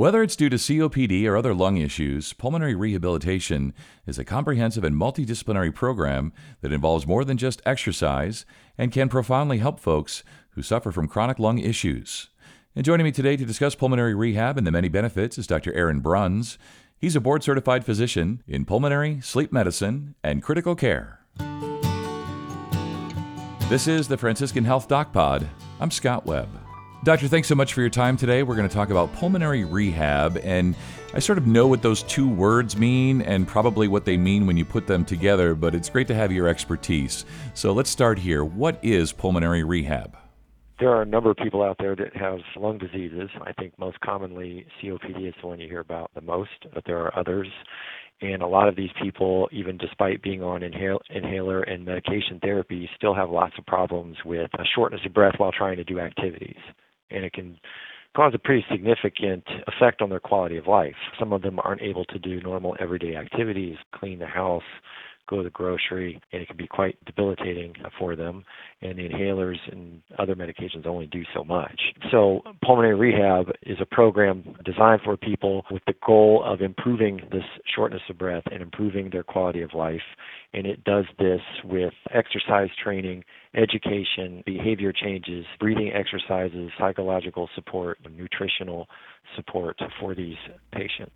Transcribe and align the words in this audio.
Whether 0.00 0.22
it's 0.22 0.34
due 0.34 0.48
to 0.48 0.56
COPD 0.56 1.26
or 1.26 1.36
other 1.36 1.52
lung 1.52 1.76
issues, 1.76 2.32
pulmonary 2.32 2.74
rehabilitation 2.74 3.74
is 4.06 4.18
a 4.18 4.24
comprehensive 4.24 4.82
and 4.82 4.96
multidisciplinary 4.96 5.74
program 5.74 6.32
that 6.62 6.72
involves 6.72 7.06
more 7.06 7.22
than 7.22 7.36
just 7.36 7.60
exercise 7.66 8.46
and 8.78 8.92
can 8.92 9.10
profoundly 9.10 9.58
help 9.58 9.78
folks 9.78 10.24
who 10.52 10.62
suffer 10.62 10.90
from 10.90 11.06
chronic 11.06 11.38
lung 11.38 11.58
issues. 11.58 12.30
And 12.74 12.82
joining 12.82 13.04
me 13.04 13.12
today 13.12 13.36
to 13.36 13.44
discuss 13.44 13.74
pulmonary 13.74 14.14
rehab 14.14 14.56
and 14.56 14.66
the 14.66 14.70
many 14.70 14.88
benefits 14.88 15.36
is 15.36 15.46
Dr. 15.46 15.70
Aaron 15.74 16.00
Bruns. 16.00 16.56
He's 16.96 17.14
a 17.14 17.20
board 17.20 17.42
certified 17.42 17.84
physician 17.84 18.42
in 18.48 18.64
pulmonary, 18.64 19.20
sleep 19.20 19.52
medicine, 19.52 20.14
and 20.24 20.42
critical 20.42 20.74
care. 20.74 21.20
This 23.68 23.86
is 23.86 24.08
the 24.08 24.16
Franciscan 24.16 24.64
Health 24.64 24.88
Doc 24.88 25.12
Pod. 25.12 25.46
I'm 25.78 25.90
Scott 25.90 26.24
Webb. 26.24 26.48
Doctor, 27.02 27.28
thanks 27.28 27.48
so 27.48 27.54
much 27.54 27.72
for 27.72 27.80
your 27.80 27.88
time 27.88 28.18
today. 28.18 28.42
We're 28.42 28.56
going 28.56 28.68
to 28.68 28.74
talk 28.74 28.90
about 28.90 29.10
pulmonary 29.14 29.64
rehab, 29.64 30.36
and 30.44 30.76
I 31.14 31.18
sort 31.18 31.38
of 31.38 31.46
know 31.46 31.66
what 31.66 31.80
those 31.80 32.02
two 32.02 32.28
words 32.28 32.76
mean 32.76 33.22
and 33.22 33.48
probably 33.48 33.88
what 33.88 34.04
they 34.04 34.18
mean 34.18 34.46
when 34.46 34.58
you 34.58 34.66
put 34.66 34.86
them 34.86 35.06
together, 35.06 35.54
but 35.54 35.74
it's 35.74 35.88
great 35.88 36.08
to 36.08 36.14
have 36.14 36.30
your 36.30 36.46
expertise. 36.46 37.24
So 37.54 37.72
let's 37.72 37.88
start 37.88 38.18
here. 38.18 38.44
What 38.44 38.78
is 38.82 39.12
pulmonary 39.12 39.64
rehab? 39.64 40.14
There 40.78 40.90
are 40.90 41.00
a 41.00 41.06
number 41.06 41.30
of 41.30 41.38
people 41.38 41.62
out 41.62 41.76
there 41.78 41.96
that 41.96 42.14
have 42.16 42.40
lung 42.54 42.76
diseases. 42.76 43.30
I 43.46 43.54
think 43.54 43.78
most 43.78 43.98
commonly 44.00 44.66
COPD 44.82 45.26
is 45.26 45.34
the 45.40 45.46
one 45.46 45.58
you 45.58 45.68
hear 45.68 45.80
about 45.80 46.10
the 46.14 46.20
most, 46.20 46.50
but 46.74 46.84
there 46.84 46.98
are 46.98 47.18
others. 47.18 47.48
And 48.20 48.42
a 48.42 48.46
lot 48.46 48.68
of 48.68 48.76
these 48.76 48.90
people, 49.02 49.48
even 49.52 49.78
despite 49.78 50.22
being 50.22 50.42
on 50.42 50.62
inhale, 50.62 51.00
inhaler 51.08 51.62
and 51.62 51.82
medication 51.82 52.38
therapy, 52.42 52.90
still 52.94 53.14
have 53.14 53.30
lots 53.30 53.54
of 53.56 53.64
problems 53.64 54.18
with 54.26 54.50
a 54.58 54.64
shortness 54.74 55.00
of 55.06 55.14
breath 55.14 55.36
while 55.38 55.52
trying 55.52 55.78
to 55.78 55.84
do 55.84 55.98
activities 55.98 56.58
and 57.10 57.24
it 57.24 57.32
can 57.32 57.58
cause 58.14 58.32
a 58.34 58.38
pretty 58.38 58.64
significant 58.70 59.44
effect 59.66 60.02
on 60.02 60.10
their 60.10 60.20
quality 60.20 60.56
of 60.56 60.66
life. 60.66 60.96
Some 61.18 61.32
of 61.32 61.42
them 61.42 61.58
aren't 61.62 61.82
able 61.82 62.04
to 62.06 62.18
do 62.18 62.40
normal 62.40 62.76
everyday 62.80 63.16
activities, 63.16 63.76
clean 63.94 64.18
the 64.18 64.26
house, 64.26 64.62
go 65.30 65.36
to 65.36 65.42
the 65.44 65.50
grocery, 65.50 66.20
and 66.32 66.42
it 66.42 66.48
can 66.48 66.56
be 66.56 66.66
quite 66.66 67.02
debilitating 67.04 67.74
for 67.98 68.16
them. 68.16 68.44
And 68.82 68.98
the 68.98 69.08
inhalers 69.08 69.58
and 69.70 70.02
other 70.18 70.34
medications 70.34 70.86
only 70.86 71.06
do 71.06 71.22
so 71.32 71.44
much. 71.44 71.80
So, 72.10 72.42
pulmonary 72.64 72.96
rehab 72.96 73.52
is 73.62 73.78
a 73.80 73.86
program 73.86 74.56
designed 74.64 75.02
for 75.04 75.16
people 75.16 75.64
with 75.70 75.82
the 75.86 75.94
goal 76.04 76.42
of 76.44 76.60
improving 76.60 77.20
this 77.30 77.44
shortness 77.74 78.02
of 78.10 78.18
breath 78.18 78.42
and 78.50 78.60
improving 78.60 79.10
their 79.10 79.22
quality 79.22 79.62
of 79.62 79.72
life. 79.72 80.02
And 80.52 80.66
it 80.66 80.82
does 80.82 81.04
this 81.18 81.40
with 81.62 81.94
exercise 82.12 82.70
training, 82.82 83.22
education, 83.54 84.42
behavior 84.44 84.92
changes, 84.92 85.46
breathing 85.60 85.92
exercises, 85.92 86.70
psychological 86.78 87.48
support, 87.54 87.98
nutritional 88.10 88.88
support 89.36 89.78
for 90.00 90.14
these 90.14 90.36
patients. 90.72 91.14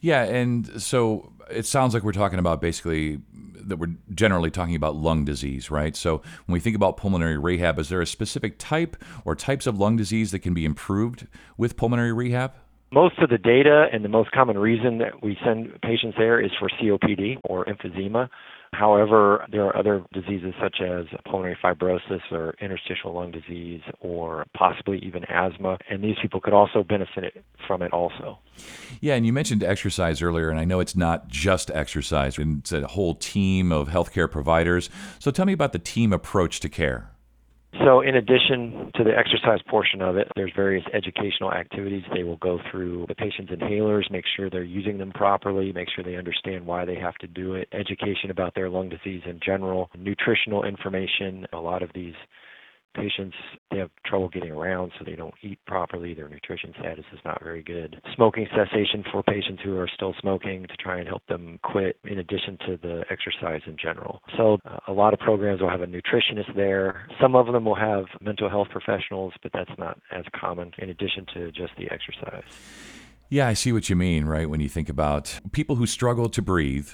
Yeah, 0.00 0.24
and 0.24 0.82
so 0.82 1.32
it 1.50 1.64
sounds 1.64 1.94
like 1.94 2.02
we're 2.02 2.12
talking 2.12 2.38
about 2.38 2.60
basically 2.60 3.20
that 3.54 3.78
we're 3.78 3.94
generally 4.14 4.50
talking 4.50 4.74
about 4.74 4.96
lung 4.96 5.24
disease, 5.24 5.70
right? 5.70 5.96
So 5.96 6.22
when 6.46 6.52
we 6.52 6.60
think 6.60 6.76
about 6.76 6.96
pulmonary 6.96 7.38
rehab, 7.38 7.78
is 7.78 7.88
there 7.88 8.00
a 8.00 8.06
specific 8.06 8.58
type 8.58 8.96
or 9.24 9.34
types 9.34 9.66
of 9.66 9.78
lung 9.78 9.96
disease 9.96 10.30
that 10.32 10.40
can 10.40 10.54
be 10.54 10.64
improved 10.64 11.26
with 11.56 11.76
pulmonary 11.76 12.12
rehab? 12.12 12.52
Most 12.90 13.18
of 13.18 13.28
the 13.28 13.36
data 13.36 13.86
and 13.92 14.02
the 14.04 14.08
most 14.08 14.30
common 14.32 14.56
reason 14.56 14.98
that 14.98 15.22
we 15.22 15.36
send 15.44 15.78
patients 15.82 16.16
there 16.16 16.40
is 16.40 16.50
for 16.58 16.70
COPD 16.80 17.36
or 17.44 17.66
emphysema. 17.66 18.30
However, 18.72 19.46
there 19.50 19.64
are 19.64 19.76
other 19.76 20.04
diseases 20.12 20.54
such 20.60 20.80
as 20.80 21.06
pulmonary 21.24 21.56
fibrosis 21.62 22.20
or 22.30 22.54
interstitial 22.60 23.14
lung 23.14 23.30
disease 23.30 23.80
or 24.00 24.46
possibly 24.54 24.98
even 24.98 25.24
asthma, 25.24 25.78
and 25.88 26.02
these 26.02 26.16
people 26.20 26.40
could 26.40 26.52
also 26.52 26.82
benefit 26.82 27.44
from 27.66 27.82
it 27.82 27.92
also. 27.92 28.38
Yeah, 29.00 29.14
and 29.14 29.24
you 29.24 29.32
mentioned 29.32 29.64
exercise 29.64 30.22
earlier, 30.22 30.50
and 30.50 30.60
I 30.60 30.64
know 30.64 30.80
it's 30.80 30.96
not 30.96 31.28
just 31.28 31.70
exercise, 31.70 32.38
it's 32.38 32.72
a 32.72 32.86
whole 32.86 33.14
team 33.14 33.72
of 33.72 33.88
healthcare 33.88 34.30
providers. 34.30 34.90
So 35.18 35.30
tell 35.30 35.46
me 35.46 35.52
about 35.52 35.72
the 35.72 35.78
team 35.78 36.12
approach 36.12 36.60
to 36.60 36.68
care. 36.68 37.10
So, 37.84 38.00
in 38.00 38.16
addition 38.16 38.90
to 38.94 39.04
the 39.04 39.16
exercise 39.16 39.60
portion 39.68 40.00
of 40.00 40.16
it, 40.16 40.26
there's 40.34 40.52
various 40.56 40.84
educational 40.94 41.52
activities. 41.52 42.02
They 42.14 42.24
will 42.24 42.38
go 42.38 42.58
through 42.70 43.04
the 43.08 43.14
patient's 43.14 43.52
inhalers, 43.52 44.10
make 44.10 44.24
sure 44.36 44.48
they're 44.48 44.62
using 44.62 44.96
them 44.96 45.12
properly, 45.12 45.70
make 45.72 45.88
sure 45.94 46.02
they 46.02 46.16
understand 46.16 46.64
why 46.64 46.86
they 46.86 46.96
have 46.96 47.14
to 47.16 47.26
do 47.26 47.54
it, 47.54 47.68
education 47.72 48.30
about 48.30 48.54
their 48.54 48.70
lung 48.70 48.88
disease 48.88 49.22
in 49.26 49.38
general, 49.44 49.90
nutritional 49.98 50.64
information. 50.64 51.46
A 51.52 51.58
lot 51.58 51.82
of 51.82 51.90
these 51.94 52.14
patients 52.94 53.36
they 53.70 53.78
have 53.78 53.90
trouble 54.04 54.28
getting 54.28 54.50
around 54.50 54.92
so 54.98 55.04
they 55.04 55.16
don't 55.16 55.34
eat 55.42 55.58
properly. 55.66 56.14
Their 56.14 56.28
nutrition 56.28 56.72
status 56.78 57.04
is 57.12 57.20
not 57.24 57.42
very 57.42 57.62
good. 57.62 58.00
Smoking 58.14 58.46
cessation 58.54 59.04
for 59.10 59.22
patients 59.22 59.62
who 59.64 59.76
are 59.78 59.88
still 59.92 60.14
smoking 60.20 60.66
to 60.66 60.76
try 60.76 60.98
and 60.98 61.08
help 61.08 61.22
them 61.28 61.58
quit 61.62 61.98
in 62.04 62.18
addition 62.18 62.58
to 62.66 62.78
the 62.80 63.04
exercise 63.10 63.60
in 63.66 63.76
general. 63.80 64.20
So 64.36 64.58
uh, 64.64 64.78
a 64.88 64.92
lot 64.92 65.12
of 65.12 65.20
programs 65.20 65.60
will 65.60 65.70
have 65.70 65.82
a 65.82 65.86
nutritionist 65.86 66.54
there. 66.56 67.06
Some 67.20 67.34
of 67.34 67.46
them 67.52 67.64
will 67.64 67.76
have 67.76 68.06
mental 68.20 68.48
health 68.48 68.68
professionals 68.70 69.32
but 69.42 69.52
that's 69.52 69.78
not 69.78 69.98
as 70.10 70.24
common 70.38 70.72
in 70.78 70.90
addition 70.90 71.26
to 71.34 71.52
just 71.52 71.72
the 71.76 71.90
exercise. 71.90 72.44
Yeah 73.30 73.46
i 73.46 73.52
see 73.52 73.72
what 73.72 73.90
you 73.90 73.96
mean 73.96 74.24
right 74.24 74.48
when 74.48 74.60
you 74.60 74.68
think 74.68 74.88
about 74.88 75.38
people 75.52 75.76
who 75.76 75.86
struggle 75.86 76.28
to 76.30 76.40
breathe 76.40 76.88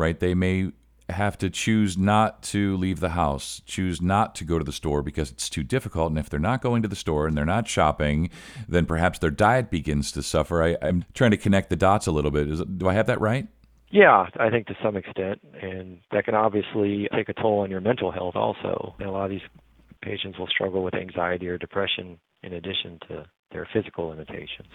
right? 0.00 0.18
They 0.18 0.34
may 0.34 0.72
have 1.10 1.38
to 1.38 1.50
choose 1.50 1.96
not 1.96 2.42
to 2.44 2.76
leave 2.76 3.00
the 3.00 3.10
house, 3.10 3.62
choose 3.66 4.00
not 4.00 4.34
to 4.36 4.44
go 4.44 4.58
to 4.58 4.64
the 4.64 4.72
store 4.72 5.02
because 5.02 5.30
it's 5.30 5.48
too 5.48 5.62
difficult. 5.62 6.10
And 6.10 6.18
if 6.18 6.28
they're 6.28 6.40
not 6.40 6.62
going 6.62 6.82
to 6.82 6.88
the 6.88 6.96
store 6.96 7.26
and 7.26 7.36
they're 7.36 7.44
not 7.44 7.68
shopping, 7.68 8.30
then 8.68 8.86
perhaps 8.86 9.18
their 9.18 9.30
diet 9.30 9.70
begins 9.70 10.12
to 10.12 10.22
suffer. 10.22 10.62
I, 10.62 10.76
am 10.82 11.04
trying 11.14 11.30
to 11.32 11.36
connect 11.36 11.70
the 11.70 11.76
dots 11.76 12.06
a 12.06 12.12
little 12.12 12.30
bit. 12.30 12.48
Is, 12.48 12.62
do 12.62 12.88
I 12.88 12.94
have 12.94 13.06
that 13.06 13.20
right? 13.20 13.48
Yeah, 13.90 14.26
I 14.38 14.50
think 14.50 14.66
to 14.68 14.76
some 14.82 14.96
extent. 14.96 15.40
And 15.60 16.00
that 16.12 16.24
can 16.24 16.34
obviously 16.34 17.08
take 17.14 17.28
a 17.28 17.34
toll 17.34 17.60
on 17.60 17.70
your 17.70 17.80
mental 17.80 18.10
health 18.10 18.36
also. 18.36 18.94
And 18.98 19.08
a 19.08 19.12
lot 19.12 19.24
of 19.24 19.30
these 19.30 19.40
patients 20.02 20.38
will 20.38 20.46
struggle 20.46 20.82
with 20.82 20.94
anxiety 20.94 21.48
or 21.48 21.58
depression 21.58 22.18
in 22.42 22.52
addition 22.52 22.98
to 23.08 23.26
their 23.50 23.66
physical 23.72 24.08
limitations. 24.08 24.68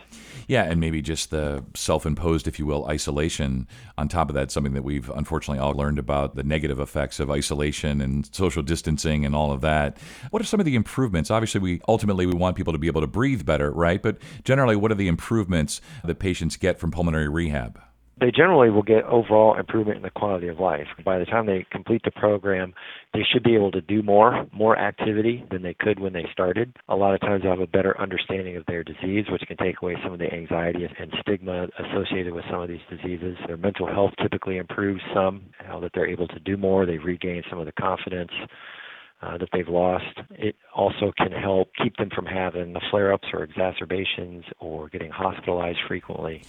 Yeah, 0.47 0.63
and 0.63 0.79
maybe 0.79 1.01
just 1.01 1.31
the 1.31 1.63
self 1.75 2.05
imposed, 2.05 2.47
if 2.47 2.59
you 2.59 2.65
will, 2.65 2.85
isolation. 2.87 3.67
On 3.97 4.07
top 4.07 4.29
of 4.29 4.35
that, 4.35 4.51
something 4.51 4.73
that 4.73 4.83
we've 4.83 5.09
unfortunately 5.09 5.59
all 5.59 5.73
learned 5.73 5.99
about 5.99 6.35
the 6.35 6.43
negative 6.43 6.79
effects 6.79 7.19
of 7.19 7.31
isolation 7.31 8.01
and 8.01 8.27
social 8.33 8.63
distancing 8.63 9.25
and 9.25 9.35
all 9.35 9.51
of 9.51 9.61
that. 9.61 9.97
What 10.31 10.41
are 10.41 10.45
some 10.45 10.59
of 10.59 10.65
the 10.65 10.75
improvements? 10.75 11.31
Obviously, 11.31 11.61
we 11.61 11.81
ultimately 11.87 12.25
we 12.25 12.33
want 12.33 12.55
people 12.55 12.73
to 12.73 12.79
be 12.79 12.87
able 12.87 13.01
to 13.01 13.07
breathe 13.07 13.45
better, 13.45 13.71
right? 13.71 14.01
But 14.01 14.17
generally, 14.43 14.75
what 14.75 14.91
are 14.91 14.95
the 14.95 15.07
improvements 15.07 15.81
that 16.03 16.19
patients 16.19 16.57
get 16.57 16.79
from 16.79 16.91
pulmonary 16.91 17.29
rehab? 17.29 17.79
They 18.19 18.31
generally 18.31 18.69
will 18.69 18.83
get 18.83 19.03
overall 19.03 19.59
improvement 19.59 19.97
in 19.97 20.03
the 20.03 20.09
quality 20.09 20.47
of 20.47 20.59
life. 20.59 20.87
By 21.03 21.19
the 21.19 21.25
time 21.25 21.45
they 21.45 21.65
complete 21.69 22.01
the 22.05 22.11
program, 22.11 22.73
they 23.13 23.23
should 23.29 23.43
be 23.43 23.55
able 23.55 23.71
to 23.71 23.81
do 23.81 24.01
more, 24.01 24.47
more 24.53 24.77
activity 24.77 25.43
than 25.51 25.63
they 25.63 25.73
could 25.73 25.99
when 25.99 26.13
they 26.13 26.25
started. 26.31 26.73
A 26.87 26.95
lot 26.95 27.13
of 27.13 27.19
times 27.19 27.43
they'll 27.43 27.51
have 27.51 27.59
a 27.59 27.67
better 27.67 27.99
understanding 27.99 28.55
of 28.55 28.65
their 28.67 28.83
disease, 28.83 29.25
which 29.29 29.41
can 29.47 29.57
take 29.57 29.81
away 29.81 29.97
some 30.01 30.13
of 30.13 30.19
the 30.19 30.33
anxiety 30.33 30.85
and 30.85 31.13
stigma 31.19 31.67
associated 31.77 32.33
with 32.33 32.45
some 32.49 32.61
of 32.61 32.69
these 32.69 32.79
diseases. 32.89 33.37
Their 33.47 33.57
mental 33.57 33.87
health 33.87 34.11
typically 34.21 34.57
improves 34.57 35.01
some, 35.13 35.43
now 35.67 35.81
that 35.81 35.91
they're 35.93 36.07
able 36.07 36.27
to 36.29 36.39
do 36.39 36.55
more, 36.55 36.85
they 36.85 36.97
regain 36.97 37.43
some 37.49 37.59
of 37.59 37.65
the 37.65 37.73
confidence. 37.73 38.31
Uh, 39.21 39.37
that 39.37 39.47
they've 39.53 39.69
lost. 39.69 40.19
It 40.31 40.55
also 40.75 41.11
can 41.17 41.31
help 41.31 41.69
keep 41.81 41.95
them 41.95 42.09
from 42.13 42.25
having 42.25 42.73
the 42.73 42.81
flare 42.91 43.13
ups 43.13 43.27
or 43.33 43.43
exacerbations 43.43 44.43
or 44.59 44.89
getting 44.89 45.09
hospitalized 45.09 45.79
frequently. 45.87 46.43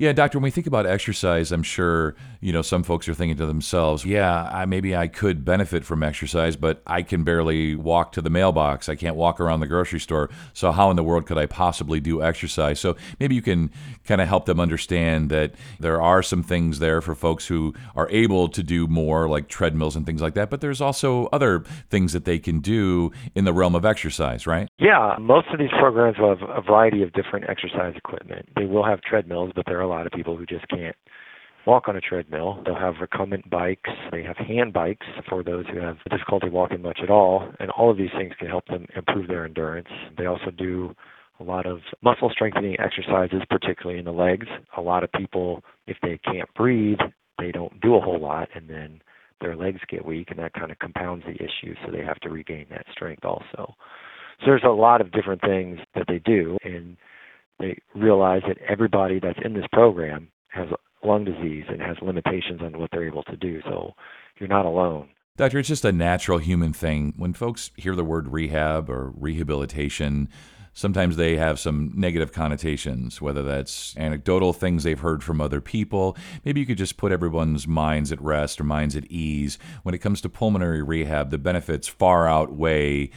Yeah, 0.00 0.12
doctor, 0.12 0.38
when 0.38 0.44
we 0.44 0.50
think 0.50 0.66
about 0.66 0.86
exercise, 0.86 1.52
I'm 1.52 1.62
sure, 1.62 2.14
you 2.40 2.54
know, 2.54 2.62
some 2.62 2.82
folks 2.82 3.06
are 3.06 3.12
thinking 3.12 3.36
to 3.36 3.44
themselves, 3.44 4.02
yeah, 4.02 4.48
I, 4.50 4.64
maybe 4.64 4.96
I 4.96 5.08
could 5.08 5.44
benefit 5.44 5.84
from 5.84 6.02
exercise, 6.02 6.56
but 6.56 6.80
I 6.86 7.02
can 7.02 7.22
barely 7.22 7.76
walk 7.76 8.12
to 8.12 8.22
the 8.22 8.30
mailbox. 8.30 8.88
I 8.88 8.94
can't 8.94 9.14
walk 9.14 9.40
around 9.40 9.60
the 9.60 9.66
grocery 9.66 10.00
store. 10.00 10.30
So 10.54 10.72
how 10.72 10.88
in 10.88 10.96
the 10.96 11.02
world 11.02 11.26
could 11.26 11.36
I 11.36 11.44
possibly 11.44 12.00
do 12.00 12.22
exercise? 12.22 12.80
So 12.80 12.96
maybe 13.18 13.34
you 13.34 13.42
can 13.42 13.70
kind 14.06 14.22
of 14.22 14.28
help 14.28 14.46
them 14.46 14.58
understand 14.58 15.30
that 15.32 15.52
there 15.78 16.00
are 16.00 16.22
some 16.22 16.42
things 16.42 16.78
there 16.78 17.02
for 17.02 17.14
folks 17.14 17.46
who 17.46 17.74
are 17.94 18.08
able 18.08 18.48
to 18.48 18.62
do 18.62 18.86
more 18.86 19.28
like 19.28 19.48
treadmills 19.48 19.96
and 19.96 20.06
things 20.06 20.22
like 20.22 20.32
that, 20.32 20.48
but 20.48 20.62
there's 20.62 20.80
also 20.80 21.26
other 21.26 21.60
things 21.90 22.14
that 22.14 22.24
they 22.24 22.38
can 22.38 22.60
do 22.60 23.12
in 23.34 23.44
the 23.44 23.52
realm 23.52 23.74
of 23.74 23.84
exercise, 23.84 24.46
right? 24.46 24.66
Yeah, 24.78 25.16
most 25.20 25.48
of 25.52 25.58
these 25.58 25.68
programs 25.78 26.16
will 26.18 26.34
have 26.34 26.48
a 26.48 26.62
variety 26.62 27.02
of 27.02 27.12
different 27.12 27.50
exercise 27.50 27.92
equipment. 27.96 28.48
They 28.56 28.64
will 28.64 28.86
have 28.86 29.02
treadmills, 29.02 29.52
but 29.54 29.66
a 29.89 29.89
lot 29.90 30.06
of 30.06 30.12
people 30.12 30.36
who 30.36 30.46
just 30.46 30.66
can't 30.68 30.96
walk 31.66 31.88
on 31.88 31.96
a 31.96 32.00
treadmill. 32.00 32.62
They'll 32.64 32.74
have 32.74 32.94
recumbent 33.00 33.48
bikes. 33.50 33.90
They 34.10 34.22
have 34.22 34.36
hand 34.36 34.72
bikes 34.72 35.06
for 35.28 35.42
those 35.42 35.66
who 35.72 35.78
have 35.80 35.98
difficulty 36.10 36.48
walking 36.48 36.82
much 36.82 37.00
at 37.02 37.10
all. 37.10 37.52
And 37.58 37.70
all 37.70 37.90
of 37.90 37.96
these 37.96 38.10
things 38.16 38.32
can 38.38 38.48
help 38.48 38.66
them 38.66 38.86
improve 38.96 39.28
their 39.28 39.44
endurance. 39.44 39.88
They 40.16 40.26
also 40.26 40.50
do 40.50 40.94
a 41.38 41.44
lot 41.44 41.66
of 41.66 41.80
muscle 42.02 42.30
strengthening 42.30 42.76
exercises, 42.78 43.42
particularly 43.48 43.98
in 43.98 44.04
the 44.04 44.12
legs. 44.12 44.46
A 44.76 44.80
lot 44.80 45.04
of 45.04 45.12
people, 45.12 45.62
if 45.86 45.96
they 46.02 46.18
can't 46.24 46.52
breathe, 46.54 46.98
they 47.38 47.50
don't 47.50 47.80
do 47.80 47.94
a 47.96 48.00
whole 48.00 48.20
lot, 48.20 48.48
and 48.54 48.68
then 48.68 49.00
their 49.40 49.56
legs 49.56 49.80
get 49.88 50.04
weak, 50.04 50.30
and 50.30 50.38
that 50.38 50.52
kind 50.52 50.70
of 50.70 50.78
compounds 50.78 51.24
the 51.24 51.34
issue. 51.34 51.74
So 51.84 51.92
they 51.92 52.04
have 52.04 52.20
to 52.20 52.28
regain 52.28 52.66
that 52.70 52.84
strength 52.92 53.24
also. 53.24 53.74
So 54.40 54.46
there's 54.46 54.64
a 54.64 54.68
lot 54.68 55.00
of 55.00 55.12
different 55.12 55.40
things 55.40 55.78
that 55.94 56.04
they 56.08 56.18
do, 56.18 56.58
and 56.62 56.96
they 57.60 57.78
realize 57.94 58.42
that 58.48 58.58
everybody 58.68 59.20
that's 59.20 59.38
in 59.44 59.54
this 59.54 59.66
program 59.72 60.28
has 60.48 60.68
lung 61.04 61.24
disease 61.24 61.64
and 61.68 61.80
has 61.80 61.96
limitations 62.02 62.60
on 62.62 62.78
what 62.78 62.90
they're 62.90 63.06
able 63.06 63.22
to 63.24 63.36
do. 63.36 63.60
So 63.64 63.92
you're 64.38 64.48
not 64.48 64.66
alone. 64.66 65.08
Doctor, 65.36 65.58
it's 65.58 65.68
just 65.68 65.84
a 65.84 65.92
natural 65.92 66.38
human 66.38 66.72
thing. 66.72 67.14
When 67.16 67.32
folks 67.32 67.70
hear 67.76 67.94
the 67.94 68.04
word 68.04 68.28
rehab 68.28 68.90
or 68.90 69.12
rehabilitation, 69.16 70.28
sometimes 70.74 71.16
they 71.16 71.36
have 71.36 71.58
some 71.58 71.92
negative 71.94 72.32
connotations, 72.32 73.22
whether 73.22 73.42
that's 73.42 73.96
anecdotal 73.96 74.52
things 74.52 74.82
they've 74.82 75.00
heard 75.00 75.24
from 75.24 75.40
other 75.40 75.60
people. 75.60 76.16
Maybe 76.44 76.60
you 76.60 76.66
could 76.66 76.78
just 76.78 76.96
put 76.96 77.12
everyone's 77.12 77.66
minds 77.66 78.12
at 78.12 78.20
rest 78.20 78.60
or 78.60 78.64
minds 78.64 78.96
at 78.96 79.06
ease. 79.06 79.58
When 79.82 79.94
it 79.94 79.98
comes 79.98 80.20
to 80.22 80.28
pulmonary 80.28 80.82
rehab, 80.82 81.30
the 81.30 81.38
benefits 81.38 81.88
far 81.88 82.28
outweigh 82.28 83.10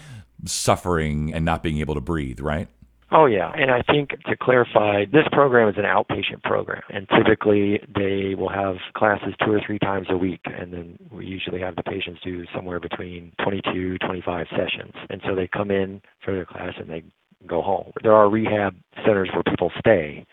suffering 0.45 1.33
and 1.33 1.43
not 1.43 1.63
being 1.63 1.79
able 1.79 1.95
to 1.95 2.01
breathe, 2.01 2.39
right? 2.39 2.69
Oh, 3.15 3.27
yeah. 3.27 3.51
And 3.55 3.69
I 3.69 3.83
think 3.83 4.09
to 4.25 4.35
clarify, 4.35 5.05
this 5.05 5.27
program 5.31 5.69
is 5.69 5.75
an 5.77 5.83
outpatient 5.83 6.41
program. 6.43 6.81
And 6.89 7.07
typically 7.09 7.79
they 7.95 8.33
will 8.33 8.49
have 8.49 8.77
classes 8.95 9.35
two 9.45 9.51
or 9.51 9.61
three 9.65 9.77
times 9.77 10.07
a 10.09 10.17
week. 10.17 10.41
And 10.45 10.73
then 10.73 10.97
we 11.11 11.27
usually 11.27 11.61
have 11.61 11.75
the 11.75 11.83
patients 11.83 12.21
do 12.23 12.43
somewhere 12.55 12.79
between 12.79 13.31
22, 13.43 13.99
25 13.99 14.47
sessions. 14.49 14.93
And 15.11 15.21
so 15.27 15.35
they 15.35 15.47
come 15.47 15.69
in 15.69 16.01
for 16.25 16.33
their 16.33 16.45
class 16.45 16.73
and 16.79 16.89
they 16.89 17.03
go 17.45 17.61
home. 17.61 17.91
There 18.01 18.13
are 18.13 18.29
rehab 18.29 18.75
centers 19.05 19.29
where 19.31 19.43
people 19.43 19.71
stay. 19.77 20.25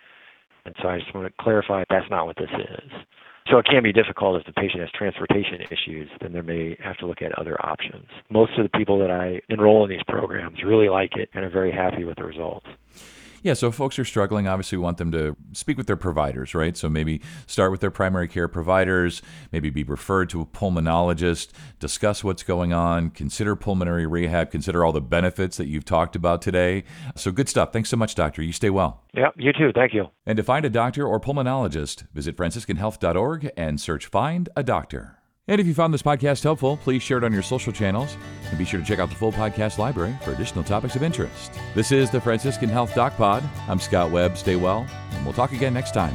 And 0.65 0.75
so 0.81 0.89
I 0.89 1.01
just 1.01 1.15
want 1.15 1.27
to 1.27 1.43
clarify 1.43 1.85
that's 1.91 2.09
not 2.11 2.27
what 2.27 2.37
this 2.37 2.51
is. 2.59 2.91
So 3.51 3.59
it 3.59 3.67
can 3.67 3.83
be 3.83 3.93
difficult 3.93 4.41
if 4.41 4.47
the 4.47 4.53
patient 4.53 4.81
has 4.81 4.91
transportation 4.93 5.61
issues, 5.73 6.09
then 6.21 6.33
they 6.33 6.41
may 6.41 6.77
have 6.85 6.97
to 6.99 7.07
look 7.07 7.21
at 7.21 7.37
other 7.37 7.61
options. 7.67 8.07
Most 8.31 8.53
of 8.57 8.63
the 8.63 8.79
people 8.79 8.99
that 9.01 9.11
I 9.11 9.41
enroll 9.49 9.83
in 9.83 9.91
these 9.91 10.05
programs 10.07 10.63
really 10.65 10.89
like 10.89 11.17
it 11.17 11.31
and 11.35 11.45
are 11.45 11.51
very 11.51 11.73
happy 11.73 12.05
with 12.05 12.17
the 12.17 12.25
results. 12.25 12.67
Yeah, 13.43 13.55
so 13.55 13.69
if 13.69 13.75
folks 13.75 13.99
are 13.99 14.05
struggling, 14.05 14.47
obviously 14.47 14.79
we 14.79 14.85
want 14.85 14.99
them 14.99 15.11
to 15.13 15.37
speak 15.53 15.79
with 15.79 15.87
their 15.87 15.97
providers, 15.97 16.55
right? 16.55 16.77
So 16.77 16.89
maybe 16.89 17.23
start 17.47 17.71
with 17.71 17.81
their 17.81 17.91
primary 17.91 18.29
care 18.29 18.49
providers, 18.49 19.23
maybe 19.53 19.71
be 19.71 19.83
referred 19.83 20.29
to 20.31 20.43
a 20.43 20.47
pulmonologist, 20.47 21.49
discuss 21.79 22.23
what's 22.23 22.43
going 22.43 22.73
on, 22.73 23.11
consider 23.11 23.57
pulmonary 23.57 24.07
rehab, 24.07 24.51
consider 24.51 24.85
all 24.85 24.93
the 24.93 25.01
benefits 25.01 25.57
that 25.57 25.67
you've 25.67 25.85
talked 25.85 26.17
about 26.17 26.43
today. 26.43 26.85
So 27.17 27.33
good 27.33 27.49
stuff. 27.49 27.73
Thanks 27.73 27.89
so 27.89 27.97
much, 27.97 28.15
doctor. 28.15 28.43
You 28.43 28.53
stay 28.53 28.71
well. 28.71 29.05
Yeah, 29.15 29.31
you 29.37 29.53
too. 29.53 29.73
Thank 29.75 29.95
you. 29.95 30.07
And 30.27 30.37
to 30.37 30.43
find 30.43 30.65
a 30.65 30.71
doctor 30.71 31.07
or 31.07 31.19
pulmonologist, 31.21 32.07
visit 32.13 32.37
franciscanhealth.org 32.37 33.51
and 33.57 33.81
search 33.81 34.07
Find 34.07 34.49
a 34.57 34.63
Doctor. 34.63 35.20
And 35.51 35.61
if 35.61 35.67
you 35.67 35.75
found 35.75 35.93
this 35.93 36.01
podcast 36.01 36.45
helpful, 36.45 36.77
please 36.77 37.03
share 37.03 37.19
it 37.19 37.25
on 37.25 37.33
your 37.33 37.43
social 37.43 37.73
channels 37.73 38.17
and 38.49 38.57
be 38.57 38.65
sure 38.65 38.79
to 38.79 38.87
check 38.87 39.01
out 39.01 39.09
the 39.09 39.17
full 39.17 39.33
podcast 39.33 39.79
library 39.79 40.17
for 40.23 40.33
additional 40.33 40.63
topics 40.63 40.95
of 40.95 41.03
interest. 41.03 41.59
This 41.75 41.91
is 41.91 42.09
the 42.09 42.21
Franciscan 42.21 42.69
Health 42.69 42.95
Doc 42.95 43.17
Pod. 43.17 43.43
I'm 43.67 43.81
Scott 43.81 44.13
Webb. 44.13 44.39
Stay 44.39 44.55
well, 44.55 44.87
and 45.11 45.25
we'll 45.25 45.35
talk 45.35 45.51
again 45.51 45.75
next 45.75 45.93
time. 45.93 46.15